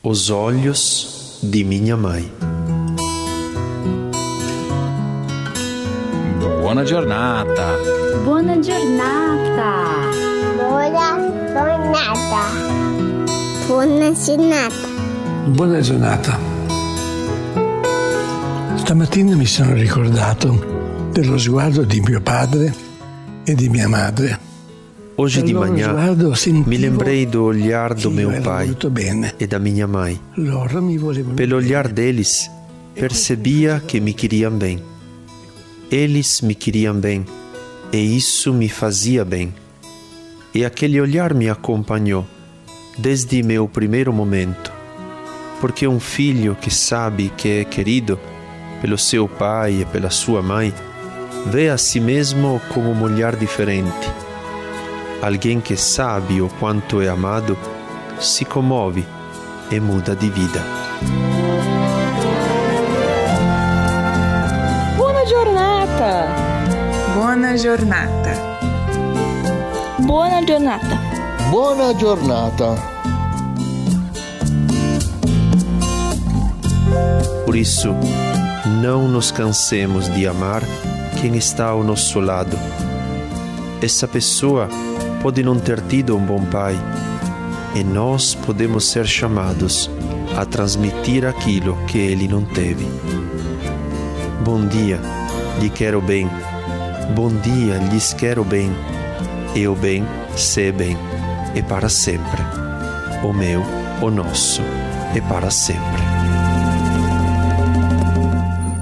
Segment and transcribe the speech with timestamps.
[0.00, 2.30] Os olhos de minha mãe.
[6.60, 7.76] Buona giornata.
[8.24, 9.72] Buona giornata.
[10.56, 11.00] Buona
[11.42, 12.42] giornata.
[13.66, 14.88] Buona giornata.
[15.48, 16.38] Buona giornata.
[18.76, 22.72] Stamattina mi sono ricordato dello sguardo di mio padre
[23.42, 24.47] e di mia madre.
[25.20, 25.96] Hoje de manhã
[26.64, 28.70] me lembrei do olhar do meu pai
[29.40, 30.20] e da minha mãe.
[31.34, 32.48] Pelo olhar deles,
[32.94, 34.80] percebia que me queriam bem.
[35.90, 37.26] Eles me queriam bem
[37.92, 39.52] e isso me fazia bem.
[40.54, 42.24] E aquele olhar me acompanhou
[42.96, 44.72] desde meu primeiro momento.
[45.60, 48.20] Porque um filho que sabe que é querido
[48.80, 50.72] pelo seu pai e pela sua mãe
[51.46, 54.27] vê a si mesmo com um olhar diferente.
[55.20, 57.58] Alguém que sabe o quanto é amado
[58.20, 59.04] se comove
[59.70, 60.62] e muda de vida.
[64.96, 66.26] Buona giornata.
[67.14, 68.32] Buona giornata.
[69.98, 70.98] Buona giornata.
[71.50, 72.98] Buona giornata.
[77.44, 77.94] Por isso,
[78.82, 80.62] não nos cansemos de amar
[81.20, 82.56] quem está ao nosso lado.
[83.82, 84.68] Essa pessoa
[85.22, 86.76] pode não ter tido um bom pai,
[87.74, 89.90] e nós podemos ser chamados
[90.36, 92.86] a transmitir aquilo que ele não teve.
[94.44, 95.00] Bom dia,
[95.60, 96.28] lhe quero bem.
[97.14, 98.70] Bom dia, lhes quero bem.
[99.54, 100.04] E o bem,
[100.36, 100.96] se bem,
[101.54, 102.40] é para sempre.
[103.22, 103.62] O meu,
[104.00, 104.62] o nosso,
[105.14, 106.02] é para sempre.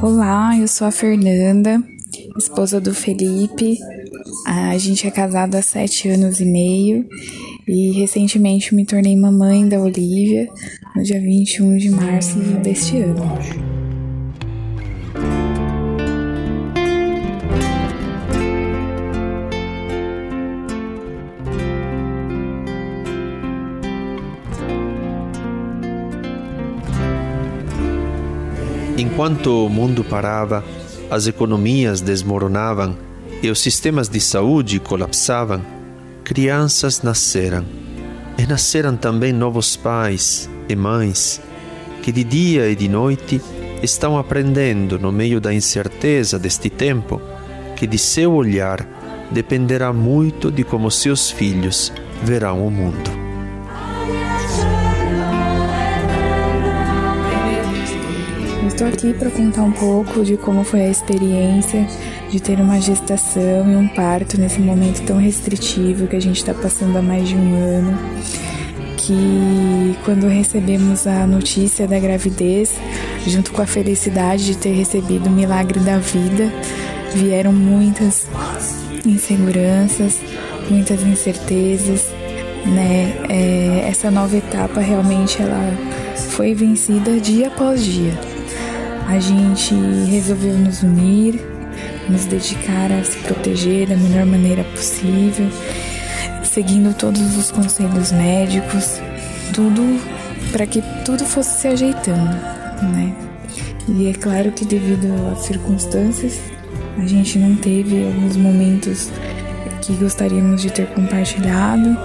[0.00, 1.82] Olá, eu sou a Fernanda,
[2.36, 3.78] esposa do Felipe.
[4.44, 7.06] A gente é casado há sete anos e meio
[7.66, 10.48] e recentemente me tornei mamãe da Olivia
[10.96, 13.22] no dia 21 de março deste ano.
[28.98, 30.64] Enquanto o mundo parava,
[31.10, 32.96] as economias desmoronavam
[33.42, 35.62] e os sistemas de saúde colapsavam,
[36.22, 37.64] crianças nasceram.
[38.38, 41.40] E nasceram também novos pais e mães
[42.02, 43.40] que de dia e de noite
[43.82, 47.20] estão aprendendo no meio da incerteza deste tempo
[47.76, 48.86] que de seu olhar
[49.30, 51.92] dependerá muito de como seus filhos
[52.22, 53.21] verão o mundo.
[58.82, 61.86] Estou aqui para contar um pouco de como foi a experiência
[62.30, 66.52] de ter uma gestação e um parto nesse momento tão restritivo que a gente está
[66.52, 67.98] passando há mais de um ano.
[68.96, 72.74] Que quando recebemos a notícia da gravidez,
[73.26, 76.52] junto com a felicidade de ter recebido o milagre da vida,
[77.14, 78.26] vieram muitas
[79.04, 80.20] inseguranças,
[80.70, 82.08] muitas incertezas,
[82.66, 83.14] né?
[83.28, 85.76] É, essa nova etapa realmente ela
[86.30, 88.31] foi vencida dia após dia.
[89.08, 89.74] A gente
[90.10, 91.40] resolveu nos unir,
[92.08, 95.48] nos dedicar a se proteger da melhor maneira possível,
[96.44, 99.00] seguindo todos os conselhos médicos,
[99.52, 100.00] tudo
[100.50, 102.36] para que tudo fosse se ajeitando,
[102.82, 103.14] né?
[103.88, 106.38] E é claro que devido às circunstâncias,
[106.98, 109.10] a gente não teve alguns momentos
[109.80, 111.96] que gostaríamos de ter compartilhado,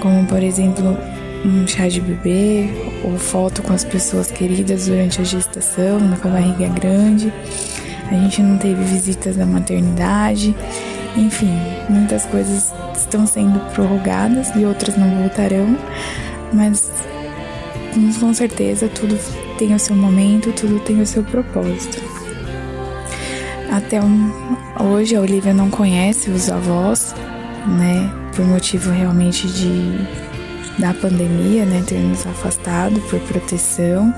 [0.00, 0.96] como por exemplo
[1.44, 2.68] um chá de bebê
[3.04, 7.32] ou foto com as pessoas queridas durante a gestação, com a barriga grande.
[8.10, 10.54] A gente não teve visitas da maternidade.
[11.16, 11.52] Enfim,
[11.88, 15.76] muitas coisas estão sendo prorrogadas e outras não voltarão,
[16.52, 16.90] mas
[17.92, 19.18] com- com certeza tudo
[19.58, 22.02] tem o seu momento, tudo tem o seu propósito.
[23.70, 24.30] Até um-
[24.80, 27.14] hoje a Olivia não conhece os avós,
[27.78, 28.10] né?
[28.34, 29.98] Por motivo realmente de
[30.78, 31.82] da pandemia, né?
[31.86, 34.12] Ter nos afastado por proteção.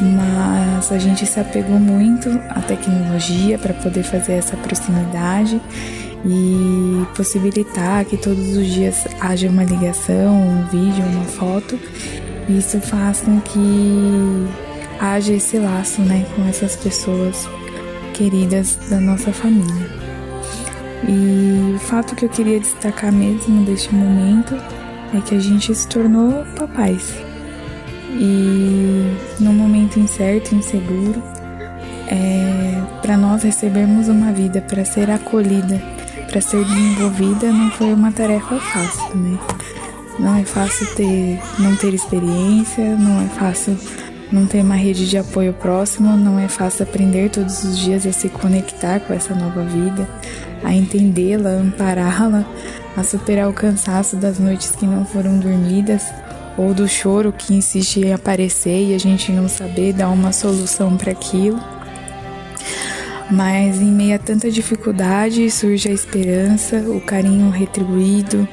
[0.00, 5.60] Mas a gente se apegou muito à tecnologia para poder fazer essa proximidade
[6.24, 11.78] e possibilitar que todos os dias haja uma ligação, um vídeo, uma foto.
[12.48, 14.46] Isso faz com que
[15.00, 17.48] haja esse laço, né, com essas pessoas
[18.12, 19.86] queridas da nossa família.
[21.08, 24.56] E o fato que eu queria destacar mesmo deste momento
[25.14, 27.14] é que a gente se tornou papais.
[28.18, 31.22] E num momento incerto, inseguro,
[32.08, 35.82] é, para nós recebermos uma vida para ser acolhida,
[36.30, 39.38] para ser desenvolvida, não foi uma tarefa fácil, né?
[40.18, 43.76] Não é fácil ter, não ter experiência, não é fácil
[44.32, 48.12] não ter uma rede de apoio próximo, não é fácil aprender todos os dias a
[48.12, 50.08] se conectar com essa nova vida,
[50.64, 52.44] a entendê-la, ampará-la,
[52.96, 56.02] a superar o cansaço das noites que não foram dormidas
[56.56, 60.96] ou do choro que insiste em aparecer e a gente não saber dar uma solução
[60.96, 61.60] para aquilo.
[63.30, 68.48] Mas em meio a tanta dificuldade surge a esperança, o carinho retribuído,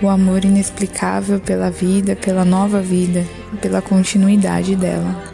[0.00, 3.26] o amor inexplicável pela vida, pela nova vida,
[3.60, 5.30] pela continuidade dela.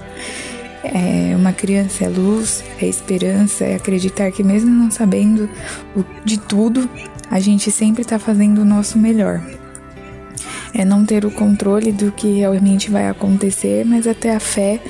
[0.84, 5.50] É, uma criança é luz, é esperança, é acreditar que mesmo não sabendo
[6.24, 6.88] de tudo,
[7.30, 9.40] a gente sempre está fazendo o nosso melhor.
[10.72, 14.80] É não ter o controle do que realmente vai acontecer, mas até a fé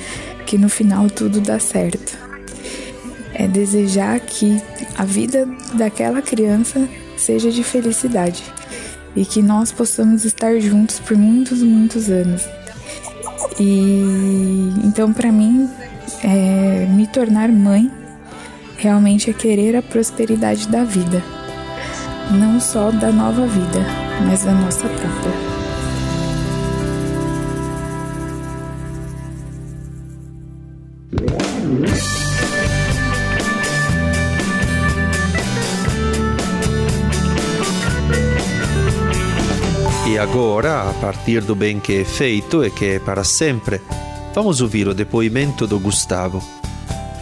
[0.45, 2.17] que no final tudo dá certo.
[3.33, 4.61] É desejar que
[4.97, 6.87] a vida daquela criança
[7.17, 8.43] seja de felicidade
[9.15, 12.47] e que nós possamos estar juntos por muitos, muitos anos.
[13.59, 15.69] E então, para mim,
[16.23, 17.91] é, me tornar mãe
[18.77, 21.23] realmente é querer a prosperidade da vida,
[22.31, 23.85] não só da nova vida,
[24.25, 25.57] mas da nossa própria.
[40.09, 43.79] E agora, a partir do bem que é feito e que é para sempre,
[44.33, 46.41] vamos ouvir o depoimento do Gustavo,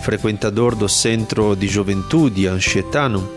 [0.02, 3.28] frequentador do Centro de Juventude Anchietano.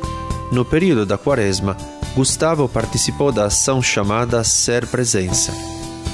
[0.50, 1.76] No período da quaresma,
[2.14, 5.52] Gustavo participou da ação chamada Ser Presença,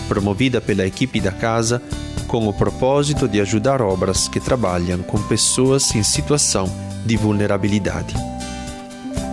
[0.09, 1.81] promovida pela equipe da casa
[2.27, 6.71] com o propósito de ajudar obras que trabalham com pessoas em situação
[7.07, 8.15] de vulnerabilidade.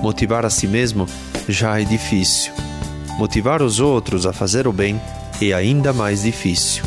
[0.01, 1.07] Motivar a si mesmo
[1.47, 2.53] já é difícil
[3.21, 4.99] Motivar os outros a fazer o bem
[5.39, 6.83] é ainda mais difícil.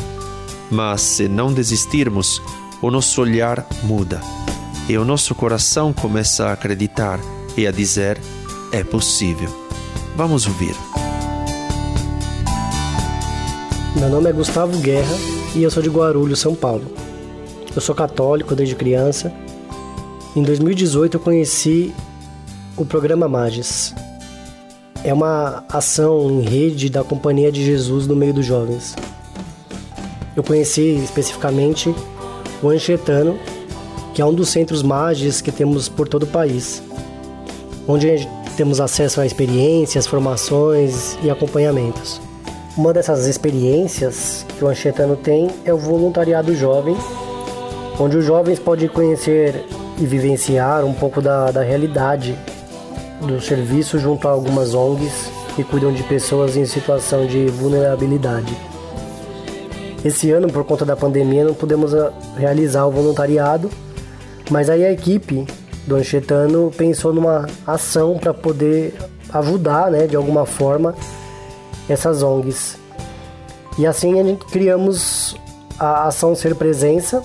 [0.69, 2.41] Mas se não desistirmos,
[2.81, 4.19] o nosso olhar muda
[4.89, 7.19] e o nosso coração começa a acreditar
[7.57, 8.19] e a dizer:
[8.71, 9.49] é possível.
[10.15, 10.75] Vamos ouvir.
[13.95, 15.15] Meu nome é Gustavo Guerra
[15.55, 16.85] e eu sou de Guarulhos, São Paulo.
[17.75, 19.33] Eu sou católico desde criança.
[20.35, 21.93] Em 2018 eu conheci
[22.77, 23.95] o programa Magis,
[25.05, 28.95] é uma ação em rede da Companhia de Jesus no meio dos jovens.
[30.35, 31.93] Eu conheci especificamente
[32.61, 33.39] o Anchetano,
[34.13, 36.81] que é um dos centros mágicos que temos por todo o país,
[37.87, 38.27] onde
[38.57, 42.21] temos acesso a experiências, formações e acompanhamentos.
[42.77, 46.95] Uma dessas experiências que o Anchetano tem é o voluntariado jovem,
[47.99, 49.65] onde os jovens podem conhecer
[49.97, 52.37] e vivenciar um pouco da, da realidade
[53.21, 58.55] do serviço junto a algumas ONGs que cuidam de pessoas em situação de vulnerabilidade.
[60.03, 63.71] Esse ano, por conta da pandemia, não pudemos ah, realizar o voluntariado,
[64.51, 65.47] mas aí a equipe
[65.85, 68.95] do Anchetano pensou numa ação para poder
[69.31, 70.95] ajudar, né, de alguma forma,
[71.87, 72.77] essas ONGs.
[73.77, 75.35] E assim a gente criamos
[75.77, 77.21] a ação Ser Presença,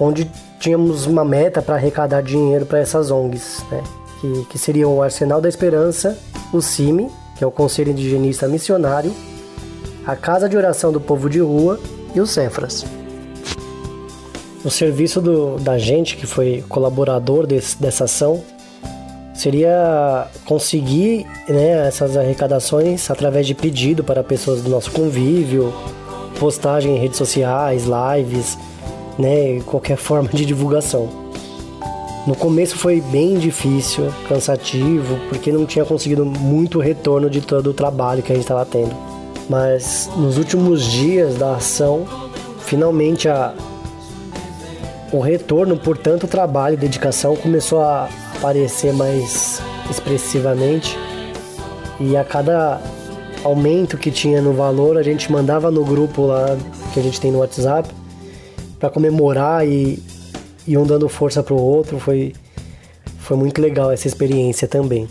[0.00, 3.82] onde tínhamos uma meta para arrecadar dinheiro para essas ONGs, né?
[4.20, 6.16] que, que seriam o Arsenal da Esperança,
[6.52, 9.12] o CIMI, que é o Conselho Indigenista Missionário,
[10.06, 11.80] a Casa de Oração do Povo de Rua
[12.14, 12.84] e o Cefras.
[14.64, 18.42] O serviço do, da gente, que foi colaborador desse, dessa ação,
[19.34, 25.72] seria conseguir né, essas arrecadações através de pedido para pessoas do nosso convívio,
[26.38, 28.56] postagem em redes sociais, lives,
[29.18, 31.08] né, qualquer forma de divulgação.
[32.24, 37.74] No começo foi bem difícil, cansativo, porque não tinha conseguido muito retorno de todo o
[37.74, 38.94] trabalho que a gente estava tendo.
[39.50, 42.06] Mas nos últimos dias da ação,
[42.60, 43.52] finalmente a,
[45.12, 50.98] o retorno por tanto trabalho e dedicação começou a aparecer mais expressivamente.
[52.00, 52.80] E a cada
[53.44, 56.56] aumento que tinha no valor, a gente mandava no grupo lá
[56.92, 57.88] que a gente tem no WhatsApp
[58.78, 60.02] para comemorar e
[60.66, 62.32] e um dando força pro outro, foi,
[63.18, 65.08] foi muito legal essa experiência também.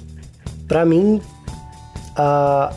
[0.67, 1.21] Para mim,
[2.15, 2.73] a,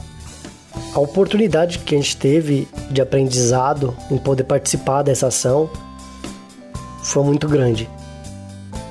[0.94, 5.70] a oportunidade que a gente teve de aprendizado em poder participar dessa ação
[7.14, 7.88] foi muito grande.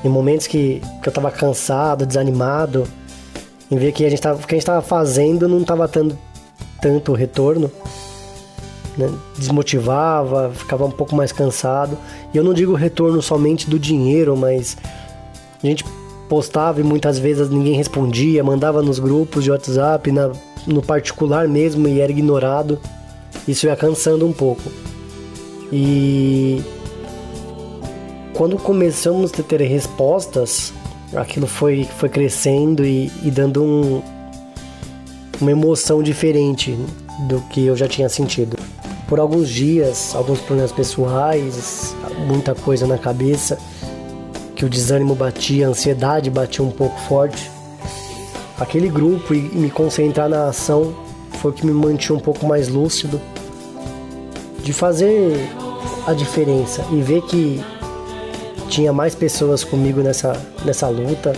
[0.01, 2.87] Em momentos que, que eu estava cansado, desanimado,
[3.69, 6.17] em ver que a gente tava, o que a gente estava fazendo não estava tendo
[6.81, 7.69] tanto retorno,
[8.97, 9.11] né?
[9.37, 11.97] desmotivava, ficava um pouco mais cansado.
[12.33, 14.77] E eu não digo retorno somente do dinheiro, mas
[15.61, 15.83] a gente
[16.29, 20.31] postava e muitas vezes ninguém respondia, mandava nos grupos de WhatsApp, na,
[20.65, 22.79] no particular mesmo e era ignorado,
[23.45, 24.71] isso ia cansando um pouco.
[25.73, 26.63] E
[28.33, 30.73] quando começamos a ter respostas,
[31.15, 34.01] aquilo foi, foi crescendo e, e dando um,
[35.39, 36.77] uma emoção diferente
[37.27, 38.57] do que eu já tinha sentido.
[39.07, 43.59] Por alguns dias, alguns problemas pessoais, muita coisa na cabeça,
[44.55, 47.51] que o desânimo batia, a ansiedade batia um pouco forte.
[48.59, 50.95] Aquele grupo e me concentrar na ação
[51.39, 53.21] foi o que me mantinha um pouco mais lúcido
[54.63, 55.37] de fazer
[56.07, 57.61] a diferença e ver que
[58.73, 61.33] tinha mais pessoas comigo nessa, nessa luta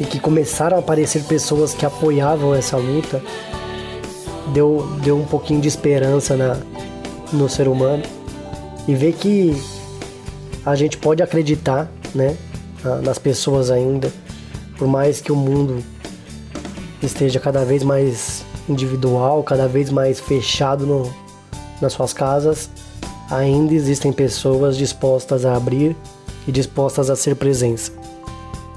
[0.00, 3.22] e que começaram a aparecer pessoas que apoiavam essa luta,
[4.52, 6.58] deu, deu um pouquinho de esperança na,
[7.32, 8.02] no ser humano
[8.88, 9.56] e ver que
[10.66, 12.36] a gente pode acreditar né,
[13.04, 14.12] nas pessoas ainda,
[14.76, 15.80] por mais que o mundo
[17.00, 21.14] esteja cada vez mais individual, cada vez mais fechado no,
[21.80, 22.68] nas suas casas,
[23.30, 25.96] ainda existem pessoas dispostas a abrir
[26.46, 27.92] e dispostas a ser presença.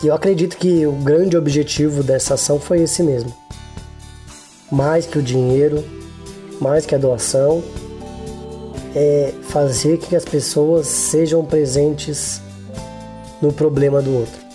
[0.03, 3.33] E eu acredito que o grande objetivo dessa ação foi esse mesmo.
[4.71, 5.83] Mais que o dinheiro,
[6.59, 7.63] mais que a doação,
[8.95, 12.41] é fazer que as pessoas sejam presentes
[13.41, 14.45] no problema do outro.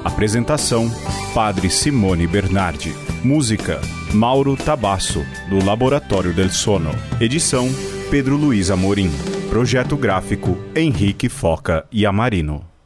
[0.05, 0.89] Apresentação:
[1.33, 2.95] Padre Simone Bernardi.
[3.21, 3.81] Música:
[4.13, 6.91] Mauro Tabasso, do Laboratório del Sono.
[7.19, 7.69] Edição:
[8.09, 9.11] Pedro Luiz Amorim.
[9.49, 12.76] Projeto gráfico: Henrique Foca e Amarino.